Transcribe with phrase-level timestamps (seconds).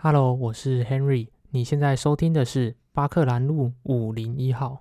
[0.00, 1.26] Hello，我是 Henry。
[1.50, 4.80] 你现在收听的是巴克兰路五零一号。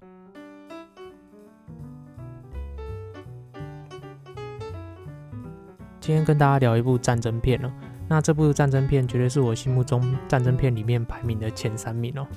[5.99, 7.73] 今天跟大家聊一部战争片哦。
[8.07, 12.27] 那这部战争片绝对是我心目中战争片里面排名的前三名哦。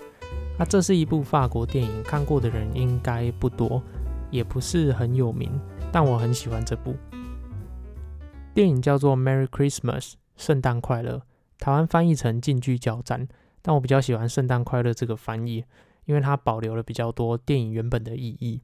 [0.58, 3.82] 那这是一部法国电影，看过的人应该不多，
[4.30, 5.50] 也不是很有名，
[5.92, 6.96] 但我很喜欢这部
[8.54, 11.20] 电影，叫做《Merry Christmas》，圣诞快乐。
[11.60, 13.28] 台湾翻译成近距交战，
[13.62, 15.62] 但我比较喜欢“圣诞快乐”这个翻译，
[16.06, 18.62] 因为它保留了比较多电影原本的意义。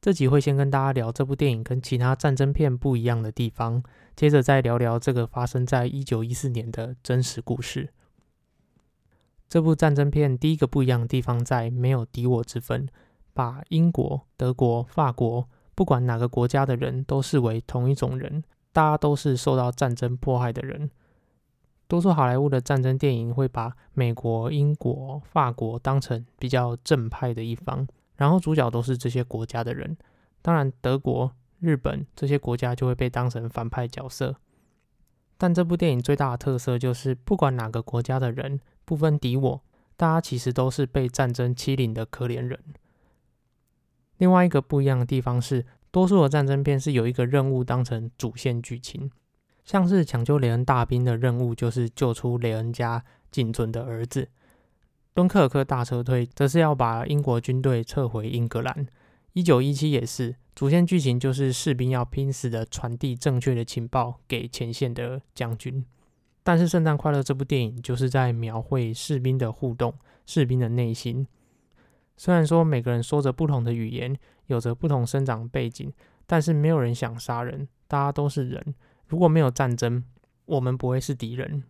[0.00, 3.82] 这集会先跟大家聊这部电影跟其他战争片不一样的地方，
[4.14, 7.88] 接着再聊聊这个发生在一九一四年的真实故事。
[9.48, 12.88] 这部战争片第一个不一样的地方在没有敌我之分，
[13.32, 20.90] 把英国、德国、法国，不管哪个国家的人都视为同一种人，大家都是受到战争迫害的人。
[21.88, 29.96] 多数好莱坞的战争电影会把美国、英国、法国当成比较正派的一方，然后主角都是这些国家的人。
[30.42, 34.36] 当然，德国、日本这些国家就会被当成反派角色。
[35.38, 39.62] 但这部电影最大的特色就是，不管哪个国家的人，不分敌我，
[39.96, 42.58] 大家其实都是被战争欺凌的可怜人。
[44.18, 49.10] 另外一个不一样的地方是，多数的战争片是有一个任务当成主线剧情。
[49.68, 54.26] 像是抢救雷恩大兵的任务，就是救出雷恩家仅存的儿子。
[55.12, 58.86] 敦刻尔克大撤退，则是要把英国军队撤回英格兰。
[59.34, 65.84] 一九一七也是，主线剧情就是士兵要拼死的传递正确的情报给前线的将军。
[66.42, 69.92] 但是《圣诞快乐》这部电影就是在描绘士兵的互动，
[70.24, 71.26] 士兵的内心。
[72.16, 75.92] 虽然说每个人说着不同的语言，有着不同生长背景，
[76.26, 78.74] 但是没有人想杀人，大家都是人。
[79.08, 80.04] 如果没有战争，
[80.44, 81.64] 我们不会是敌人。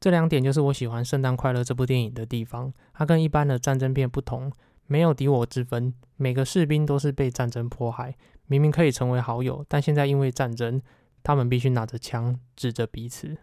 [0.00, 2.72] 这两点就是我喜欢《圣诞快乐》这部电影的地方。
[2.92, 4.52] 它跟一般的战争片不同，
[4.86, 5.92] 没有敌我之分。
[6.16, 10.80] 每个士兵都是被战争迫害，明明可以成为好友，但现在因为战争，
[11.22, 13.38] 他们必须拿着枪指着彼此。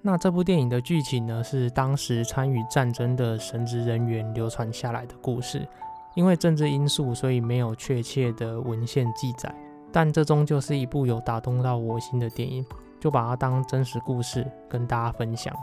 [0.00, 1.42] 那这部电影的剧情呢？
[1.42, 5.68] 是当时参与战争的神职人员流传下来的故事。
[6.18, 9.54] 因为政治因素，所以没有确切的文献记载，
[9.92, 12.66] 但这终究是一部有打动到我心的电影，
[12.98, 15.54] 就把它当真实故事跟大家分享。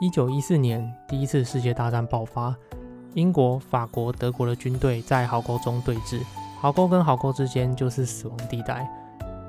[0.00, 2.54] 一九一四年，第一次世界大战爆发，
[3.14, 6.22] 英国、法国、德国的军队在壕沟中对峙，
[6.60, 8.88] 壕沟跟壕沟之间就是死亡地带，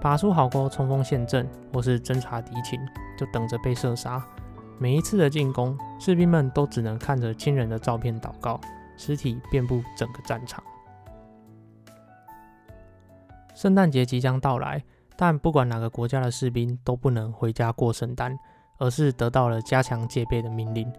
[0.02, 2.80] 爬出壕沟冲锋陷阵或是侦察敌情，
[3.20, 4.20] 就等着被射杀。
[4.80, 8.60] 每一次的进攻，士兵们都只能看着亲人的照片祷告，
[8.96, 10.64] 尸体遍布整个战场。
[13.56, 14.84] 圣诞节即将到来，
[15.16, 18.38] 但不管哪个国家的士兵都不能回家过圣诞，
[18.78, 20.92] 而是得到了加强戒备的命令。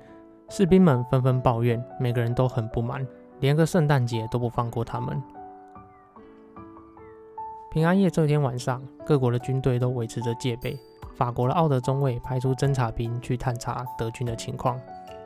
[0.49, 3.07] 士兵们纷纷抱怨，每个人都很不满，
[3.39, 5.23] 连个圣诞节都不放过他们。
[7.71, 10.77] 平安夜这天晚上，各国的军队都维持着戒备。
[11.19, 14.81] 法国的奥德中尉派出侦察兵去探查德军的情况。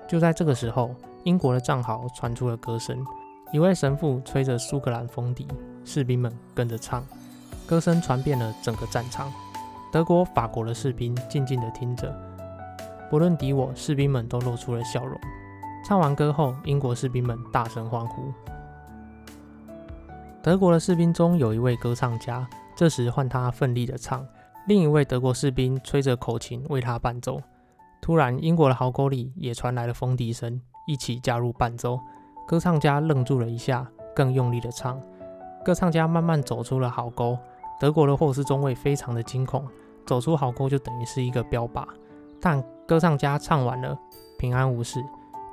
[0.08, 0.94] 就在这个时候，
[1.25, 3.04] 英国的战壕传出了歌声，
[3.53, 5.47] 一位神父吹着苏格兰风笛，
[5.84, 7.04] 士兵们跟着唱，
[7.66, 9.31] 歌声传遍了整个战场。
[9.92, 12.10] 德国、法国的士兵静静地听着，
[13.10, 15.14] 不论敌我，士兵们都露出了笑容。
[15.84, 18.32] 唱完歌后，英国士兵们大声欢呼。
[20.42, 24.26] 德国的士兵中有一位歌唱家，这时换他奋力地唱。
[24.67, 27.41] 另一位德国士兵吹着口琴为他伴奏。
[28.00, 31.99] 突然，英国的壕沟里也传来了风笛声，一起加入伴奏。
[32.47, 35.00] 歌唱家愣住了一下，更用力地唱。
[35.65, 37.37] 歌唱家慢慢走出了壕沟。
[37.81, 39.67] 德国的霍斯中尉非常的惊恐，
[40.06, 41.84] 走出壕沟就等于是一个标靶。
[42.41, 43.99] 但歌唱家唱完了，
[44.39, 45.03] 平安无事。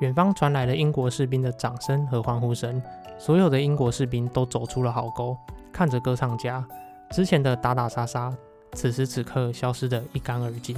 [0.02, 2.82] 远方传来了英国士兵的掌声和欢呼声。
[3.18, 5.36] 所有的英国士兵都走出了壕沟，
[5.72, 6.64] 看着歌唱家。
[7.12, 8.32] 之前的打打杀杀。
[8.74, 10.76] 此时此刻，消失得一干二净。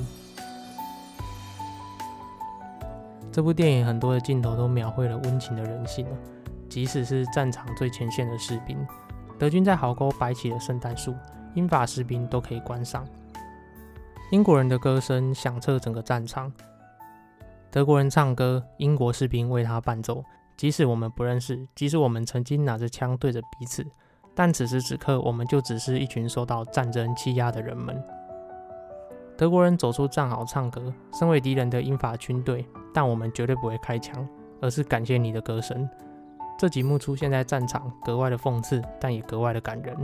[3.31, 6.05] 这部电影很多的镜头都描绘了温情的人性
[6.67, 8.77] 即使是战场最前线的士兵，
[9.37, 11.15] 德军在壕沟摆起了圣诞树，
[11.53, 13.07] 英法士兵都可以观赏。
[14.31, 16.51] 英国人的歌声响彻整个战场，
[17.69, 20.23] 德国人唱歌，英国士兵为他伴奏。
[20.57, 23.85] 即使我们不认识，即使我们曾经拿着枪对着彼此。
[24.33, 28.01] 但此时此刻，我们就只是一群受到战争欺压的人们。
[29.37, 34.27] 德国人走出战壕唱歌，身为敌人的英法军队，但我们绝对不会开枪，
[34.61, 35.89] 而是感谢你的歌声。
[36.59, 39.97] 这几幕出现在战场，格外的讽刺，但也格外的感人。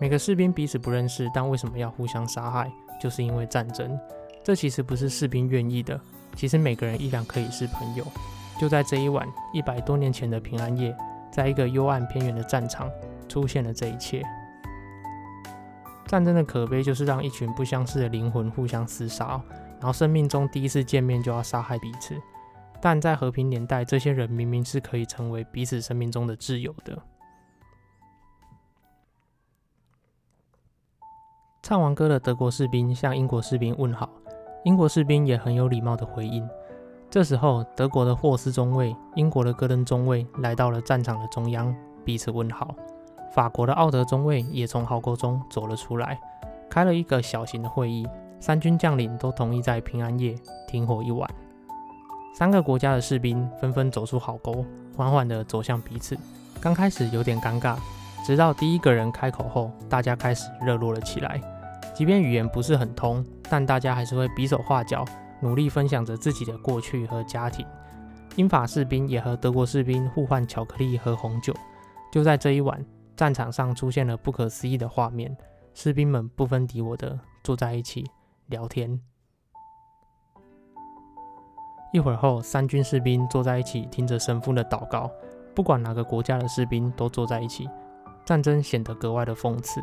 [0.00, 2.70] 每个士兵彼此不认识，但为什么要互相杀害？
[3.00, 3.98] 就是因为战争。
[4.42, 6.00] 这其实不是士兵愿意的，
[6.34, 8.04] 其实每个人依然可以是朋友。
[8.60, 10.96] 就在这一晚，一百多年前的平安夜，
[11.30, 12.90] 在一个幽暗偏远的战场，
[13.28, 14.22] 出现了这一切。
[16.06, 19.40] 战争的可悲就是让一群不相识的灵魂互相厮杀，
[19.78, 22.16] 然后生命中第一次见面就要杀害彼此。
[22.80, 26.98] 但在和平年代，这些人明明是可以成为彼此生命中的挚友的。
[31.62, 34.08] 唱完歌的德国士兵向英国士兵问好，
[34.64, 36.48] 英国士兵也很有礼貌的回应。
[37.10, 41.74] 这时候，德国的霍斯中尉、英国的戈登中尉来到了战场的中央，
[42.04, 42.74] 彼此问好。
[43.32, 46.20] 法国的奥德中尉也从壕沟中走了出来，
[46.68, 48.06] 开了一个小型的会议。
[48.40, 50.34] 三军将领都同意在平安夜
[50.68, 51.28] 停火一晚。
[52.34, 54.64] 三个国家的士兵纷纷走出壕沟，
[54.96, 56.16] 缓缓地走向彼此。
[56.60, 57.76] 刚开始有点尴尬，
[58.24, 61.40] 直到第一个人开口后，大家开始热络了起来。
[61.94, 65.04] 即便语言不是很通，但大家还是会比手画脚，
[65.40, 67.66] 努力分享着自己的过去和家庭。
[68.36, 71.54] 英法士兵也和德国士兵互换巧克力和红酒。
[72.12, 72.84] 就在这一晚。
[73.16, 75.36] 战场上出现了不可思议的画面，
[75.74, 78.08] 士兵们不分敌我的坐在一起
[78.46, 79.00] 聊天。
[81.92, 85.10] 一会儿后，三军士兵坐在一起听着神父的祷告。
[85.52, 87.68] 不管哪个国家的士兵都坐在一起，
[88.24, 89.82] 战争显得格外的讽刺。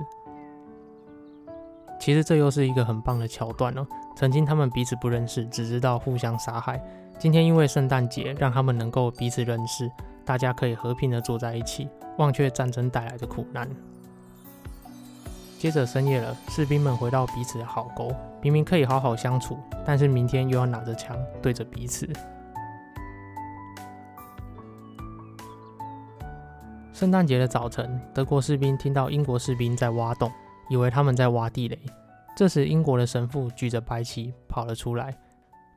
[2.00, 3.86] 其实这又是一个很棒的桥段哦。
[4.16, 6.82] 曾经他们彼此不认识，只知道互相杀害。
[7.18, 9.90] 今天因为圣诞节，让他们能够彼此认识，
[10.26, 11.90] 大家可以和平的坐在一起。
[12.18, 13.70] 忘却战争带来的苦难。
[15.60, 18.10] 接着深夜了，士兵们回到彼此的壕沟，
[18.42, 22.08] 明明可以好好相处，但是明天又要拿着枪对着彼此。
[26.94, 30.32] 圣诞节的早晨，德国士兵听到英国士兵在挖洞，
[30.70, 31.80] 以为他们在挖地雷。
[32.36, 35.18] 这时，英国的神父举着白旗跑了出来，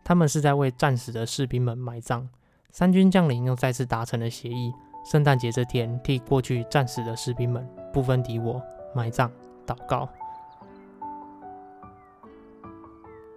[0.02, 2.28] 他们是在为战死的士兵们埋葬。
[2.70, 4.72] 三军将领又再次达成了协议。
[5.10, 8.60] 圣诞节这天，替过去战死的士兵们不分敌我
[8.94, 9.30] 埋葬、
[9.66, 10.08] 祷告。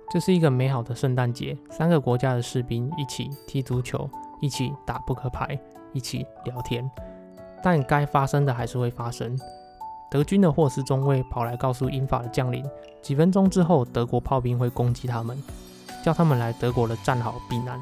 [0.10, 4.10] 这是一个美好的圣诞节，三个国家的士兵一起踢足球，
[4.42, 5.58] 一起打扑克牌，
[5.94, 6.90] 一起聊天。
[7.64, 9.40] 但该发生的还是会发生。
[10.12, 12.70] 德军的霍斯中尉跑来告诉英法的将领，
[13.02, 15.42] 几分钟之后，德国炮兵会攻击他们，
[16.04, 17.80] 叫他们来德国的战壕避难。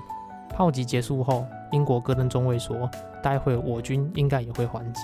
[0.49, 2.89] 炮击结束后，英国戈登中尉说。
[3.21, 5.01] 待会我军应该也会还击。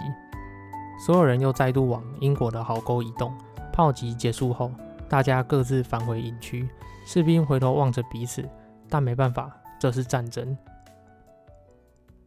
[1.05, 3.33] 所有人又再度往英国的壕沟移动。
[3.73, 4.71] 炮击结束后，
[5.09, 6.69] 大家各自返回营区。
[7.05, 8.47] 士兵回头望着彼此，
[8.87, 10.57] 但没办法，这是战争。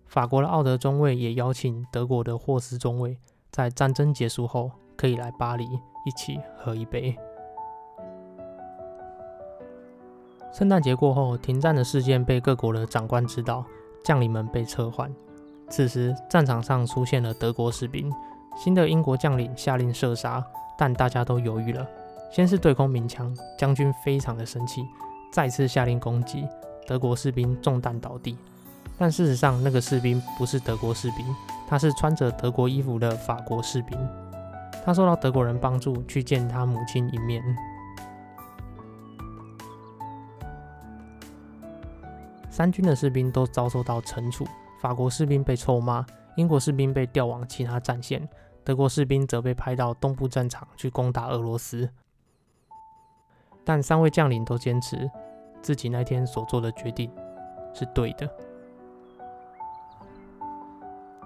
[0.05, 3.17] 法国的奥德中尉也邀请德国的霍斯中尉，
[3.51, 5.65] 在战争结束后可以来巴黎
[6.05, 7.17] 一起喝一杯。
[10.53, 13.65] 圣诞节过后，停战的事件被各国的长官知道，
[14.05, 15.11] 将领们被撤换。
[15.71, 18.13] 此时，战场上出现了德国士兵。
[18.57, 20.45] 新的英国将领下令射杀，
[20.77, 21.87] 但大家都犹豫了。
[22.33, 24.83] 先是对空鸣枪，将军非常的生气，
[25.33, 26.45] 再次下令攻击。
[26.85, 28.37] 德国士兵中弹倒地，
[28.99, 31.25] 但事实上，那个士兵不是德国士兵，
[31.69, 33.97] 他是穿着德国衣服的法国士兵。
[34.89, 37.45] 他受到德国人帮助，去见他母亲一面。
[42.49, 44.47] 三军的士兵都遭受到惩处。
[44.81, 48.27] 法国士兵被臭骂，英国士兵被调往其他战线，
[48.65, 51.87] 德国士兵则被派到东部战场去攻打俄罗斯。
[53.67, 55.11] 但三位将领都坚持
[55.61, 57.13] 自己那天所做的决定
[57.75, 58.27] 是对的。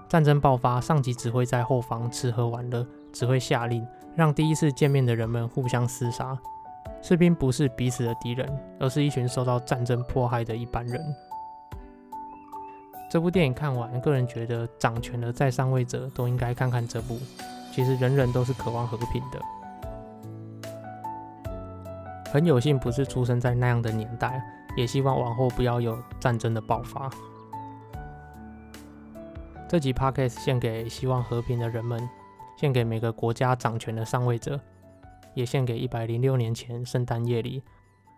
[0.09, 6.39] 战争爆发，上级只会在后方吃喝玩乐，只会下令让第一次见面的人们互相厮杀。
[7.01, 11.01] 士兵不是彼此的敌人，而是一群受到战争迫害的一般人。
[13.11, 17.19] 这部电影看完，个人觉得掌权的在上位者都应该看看这部。
[17.73, 19.41] 其实人人都是渴望和平的。
[22.31, 24.43] 很有幸不是出生在那样的年代，
[24.77, 27.11] 也希望往后不要有战争的爆发。
[29.69, 32.09] 这集 podcast 献给希望和平的人们，
[32.63, 34.61] 献给每个国家掌权的上位者，
[35.35, 37.61] 也献给一百零六年前圣诞夜里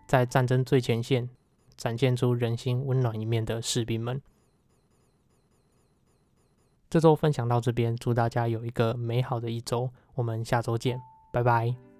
[0.06, 1.30] 在战争最前线
[1.78, 4.20] 展现出人心温暖一面的士兵们。
[6.90, 11.00] 这周分享到这边，祝大家有一个美好的一周，我们下周见，
[11.32, 11.93] 拜拜。